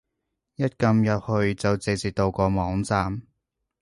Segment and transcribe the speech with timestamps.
[0.55, 3.21] 一撳入去就直接到個網站